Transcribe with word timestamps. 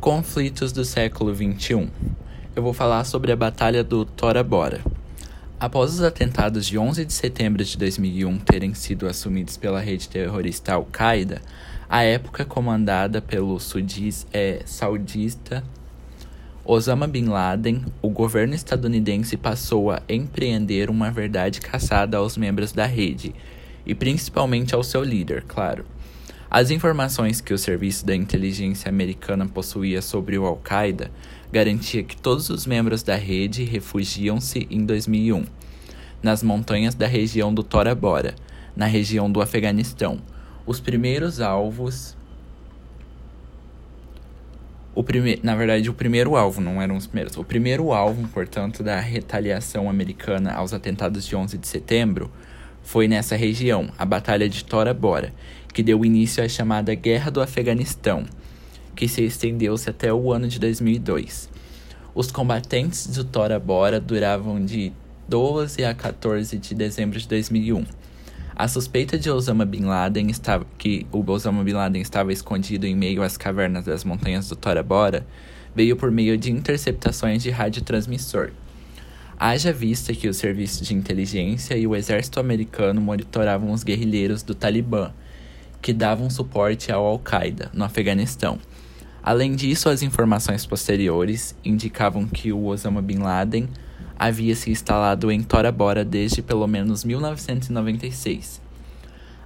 Conflitos 0.00 0.72
do 0.72 0.84
século 0.84 1.34
XXI. 1.34 1.88
Eu 2.54 2.62
vou 2.62 2.72
falar 2.72 3.04
sobre 3.04 3.32
a 3.32 3.36
Batalha 3.36 3.82
do 3.82 4.04
Tora 4.04 4.44
Bora. 4.44 4.80
Após 5.58 5.94
os 5.94 6.02
atentados 6.02 6.66
de 6.66 6.78
11 6.78 7.04
de 7.04 7.12
setembro 7.12 7.64
de 7.64 7.76
2001 7.76 8.38
terem 8.38 8.74
sido 8.74 9.08
assumidos 9.08 9.56
pela 9.56 9.80
rede 9.80 10.08
terrorista 10.08 10.74
Al-Qaeda, 10.74 11.40
a 11.88 12.02
época 12.02 12.44
comandada 12.44 13.22
pelo 13.22 13.58
sudis, 13.58 14.26
é, 14.32 14.62
saudista 14.64 15.64
Osama 16.64 17.06
Bin 17.06 17.26
Laden, 17.26 17.84
o 18.02 18.10
governo 18.10 18.54
estadunidense 18.54 19.36
passou 19.36 19.90
a 19.90 20.02
empreender 20.08 20.90
uma 20.90 21.10
verdade 21.10 21.60
caçada 21.60 22.18
aos 22.18 22.36
membros 22.36 22.72
da 22.72 22.86
rede, 22.86 23.34
e 23.84 23.94
principalmente 23.94 24.74
ao 24.74 24.82
seu 24.82 25.02
líder, 25.02 25.44
claro. 25.44 25.84
As 26.50 26.70
informações 26.70 27.40
que 27.40 27.52
o 27.52 27.58
serviço 27.58 28.06
da 28.06 28.14
inteligência 28.14 28.88
americana 28.88 29.46
possuía 29.46 30.00
sobre 30.00 30.38
o 30.38 30.46
Al-Qaeda 30.46 31.10
garantia 31.52 32.04
que 32.04 32.16
todos 32.16 32.50
os 32.50 32.66
membros 32.66 33.02
da 33.02 33.16
rede 33.16 33.64
refugiam-se 33.64 34.66
em 34.70 34.84
2001 34.84 35.44
nas 36.22 36.42
montanhas 36.42 36.94
da 36.94 37.06
região 37.06 37.52
do 37.52 37.62
Tora 37.62 37.94
Bora, 37.94 38.34
na 38.74 38.86
região 38.86 39.30
do 39.30 39.40
Afeganistão. 39.40 40.18
Os 40.66 40.80
primeiros 40.80 41.40
alvos 41.40 42.16
o 44.94 45.04
prime... 45.04 45.38
Na 45.42 45.54
verdade, 45.54 45.90
o 45.90 45.94
primeiro 45.94 46.36
alvo, 46.36 46.60
não 46.60 46.80
eram 46.80 46.96
os 46.96 47.06
primeiros. 47.06 47.36
O 47.36 47.44
primeiro 47.44 47.92
alvo, 47.92 48.26
portanto, 48.28 48.82
da 48.82 48.98
retaliação 48.98 49.90
americana 49.90 50.54
aos 50.54 50.72
atentados 50.72 51.26
de 51.26 51.36
11 51.36 51.58
de 51.58 51.68
setembro 51.68 52.30
foi 52.82 53.06
nessa 53.06 53.36
região, 53.36 53.90
a 53.98 54.06
Batalha 54.06 54.48
de 54.48 54.64
Tora 54.64 54.94
Bora, 54.94 55.34
que 55.76 55.82
deu 55.82 56.02
início 56.06 56.42
à 56.42 56.48
chamada 56.48 56.94
Guerra 56.94 57.30
do 57.30 57.38
Afeganistão, 57.38 58.24
que 58.94 59.06
se 59.06 59.22
estendeu-se 59.22 59.90
até 59.90 60.10
o 60.10 60.32
ano 60.32 60.48
de 60.48 60.58
2002. 60.58 61.50
Os 62.14 62.30
combatentes 62.30 63.08
do 63.08 63.22
Tora 63.22 63.60
Bora 63.60 64.00
duravam 64.00 64.64
de 64.64 64.90
12 65.28 65.84
a 65.84 65.92
14 65.92 66.56
de 66.56 66.74
dezembro 66.74 67.18
de 67.18 67.28
2001. 67.28 67.84
A 68.54 68.66
suspeita 68.66 69.18
de 69.18 69.30
Osama 69.30 69.66
Bin 69.66 69.82
Laden 69.82 70.30
estava, 70.30 70.66
que 70.78 71.06
o 71.12 71.22
Osama 71.30 71.62
Bin 71.62 71.74
Laden 71.74 72.00
estava 72.00 72.32
escondido 72.32 72.86
em 72.86 72.96
meio 72.96 73.22
às 73.22 73.36
cavernas 73.36 73.84
das 73.84 74.02
montanhas 74.02 74.48
do 74.48 74.56
Tora 74.56 74.82
Bora 74.82 75.26
veio 75.74 75.94
por 75.94 76.10
meio 76.10 76.38
de 76.38 76.50
interceptações 76.50 77.42
de 77.42 77.50
radiotransmissor. 77.50 78.50
Haja 79.38 79.74
vista 79.74 80.14
que 80.14 80.26
o 80.26 80.32
serviço 80.32 80.82
de 80.82 80.94
inteligência 80.94 81.76
e 81.76 81.86
o 81.86 81.94
exército 81.94 82.40
americano 82.40 82.98
monitoravam 82.98 83.72
os 83.72 83.84
guerrilheiros 83.84 84.42
do 84.42 84.54
Talibã, 84.54 85.12
que 85.86 85.92
davam 85.92 86.28
suporte 86.28 86.90
ao 86.90 87.06
Al-Qaeda 87.06 87.70
no 87.72 87.84
Afeganistão. 87.84 88.58
Além 89.22 89.54
disso, 89.54 89.88
as 89.88 90.02
informações 90.02 90.66
posteriores 90.66 91.54
indicavam 91.64 92.26
que 92.26 92.52
o 92.52 92.64
Osama 92.64 93.00
Bin 93.00 93.18
Laden 93.18 93.68
havia 94.18 94.56
se 94.56 94.68
instalado 94.68 95.30
em 95.30 95.44
Tora 95.44 95.70
Bora 95.70 96.04
desde 96.04 96.42
pelo 96.42 96.66
menos 96.66 97.04
1996. 97.04 98.60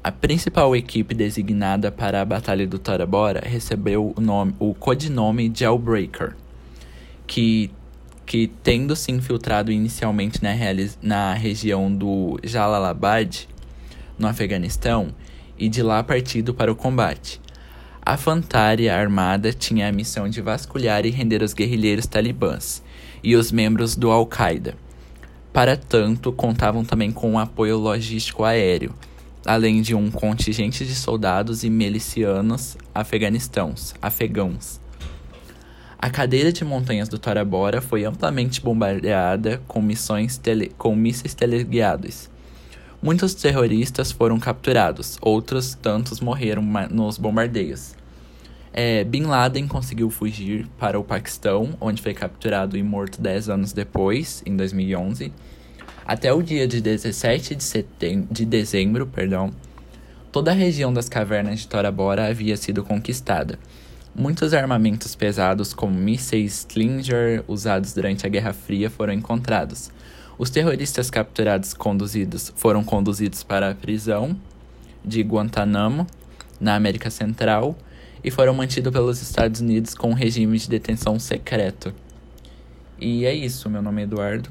A 0.00 0.12
principal 0.12 0.76
equipe 0.76 1.12
designada 1.12 1.90
para 1.90 2.22
a 2.22 2.24
Batalha 2.24 2.68
do 2.68 2.78
Tora 2.78 3.04
Bora 3.04 3.42
recebeu 3.44 4.14
o, 4.16 4.20
nome, 4.20 4.54
o 4.60 4.72
codinome 4.74 5.50
Jailbreaker, 5.52 6.36
que 7.26 7.68
que, 8.24 8.46
tendo 8.62 8.94
se 8.94 9.10
infiltrado 9.10 9.72
inicialmente 9.72 10.40
na, 10.40 10.50
na 11.02 11.34
região 11.34 11.92
do 11.92 12.38
Jalalabad, 12.44 13.48
no 14.16 14.28
Afeganistão, 14.28 15.14
e 15.58 15.68
de 15.68 15.82
lá 15.82 16.02
partido 16.02 16.54
para 16.54 16.70
o 16.70 16.76
combate. 16.76 17.40
A 18.00 18.16
Fantária 18.16 18.96
Armada 18.96 19.52
tinha 19.52 19.88
a 19.88 19.92
missão 19.92 20.28
de 20.28 20.40
vasculhar 20.40 21.04
e 21.04 21.10
render 21.10 21.42
os 21.42 21.52
guerrilheiros 21.52 22.06
talibãs 22.06 22.82
e 23.22 23.36
os 23.36 23.52
membros 23.52 23.96
do 23.96 24.10
Al-Qaeda. 24.10 24.76
Para 25.52 25.76
tanto, 25.76 26.32
contavam 26.32 26.84
também 26.84 27.10
com 27.10 27.32
um 27.32 27.38
apoio 27.38 27.76
logístico 27.76 28.44
aéreo, 28.44 28.94
além 29.44 29.82
de 29.82 29.94
um 29.94 30.10
contingente 30.10 30.86
de 30.86 30.94
soldados 30.94 31.64
e 31.64 31.70
milicianos 31.70 32.76
afeganistãos, 32.94 33.94
afegãos. 34.00 34.80
A 35.98 36.08
cadeira 36.10 36.52
de 36.52 36.64
montanhas 36.64 37.08
do 37.08 37.18
Tora 37.18 37.44
Bora 37.44 37.80
foi 37.80 38.04
amplamente 38.04 38.60
bombardeada 38.60 39.60
com, 39.66 39.82
missões 39.82 40.38
tele, 40.38 40.72
com 40.78 40.94
mísseis 40.94 41.34
teleguiados. 41.34 42.30
Muitos 43.00 43.32
terroristas 43.32 44.10
foram 44.10 44.40
capturados, 44.40 45.18
outros 45.20 45.78
tantos 45.80 46.18
morreram 46.18 46.62
nos 46.90 47.16
bombardeios. 47.16 47.94
É, 48.72 49.04
Bin 49.04 49.22
Laden 49.22 49.68
conseguiu 49.68 50.10
fugir 50.10 50.66
para 50.78 50.98
o 50.98 51.04
Paquistão, 51.04 51.76
onde 51.80 52.02
foi 52.02 52.12
capturado 52.12 52.76
e 52.76 52.82
morto 52.82 53.22
10 53.22 53.50
anos 53.50 53.72
depois, 53.72 54.42
em 54.44 54.56
2011. 54.56 55.32
Até 56.04 56.32
o 56.32 56.42
dia 56.42 56.66
de 56.66 56.80
17 56.80 57.54
de, 57.54 58.16
de 58.28 58.44
dezembro, 58.44 59.06
perdão, 59.06 59.52
toda 60.32 60.50
a 60.50 60.54
região 60.54 60.92
das 60.92 61.08
cavernas 61.08 61.60
de 61.60 61.68
Tora 61.68 61.92
Bora 61.92 62.26
havia 62.26 62.56
sido 62.56 62.82
conquistada. 62.82 63.60
Muitos 64.12 64.52
armamentos 64.52 65.14
pesados, 65.14 65.72
como 65.72 65.94
mísseis 65.94 66.66
Slinger 66.68 67.44
usados 67.46 67.92
durante 67.92 68.26
a 68.26 68.28
Guerra 68.28 68.52
Fria, 68.52 68.90
foram 68.90 69.12
encontrados. 69.12 69.92
Os 70.38 70.50
terroristas 70.50 71.10
capturados 71.10 71.74
conduzidos 71.74 72.52
foram 72.54 72.84
conduzidos 72.84 73.42
para 73.42 73.70
a 73.70 73.74
prisão 73.74 74.36
de 75.04 75.20
Guantanamo, 75.20 76.06
na 76.60 76.76
América 76.76 77.10
Central, 77.10 77.76
e 78.22 78.30
foram 78.30 78.54
mantidos 78.54 78.92
pelos 78.92 79.20
Estados 79.20 79.60
Unidos 79.60 79.94
com 79.94 80.10
um 80.10 80.14
regime 80.14 80.56
de 80.56 80.68
detenção 80.68 81.18
secreto. 81.18 81.92
E 83.00 83.26
é 83.26 83.34
isso, 83.34 83.68
meu 83.68 83.82
nome 83.82 84.02
é 84.02 84.04
Eduardo. 84.04 84.48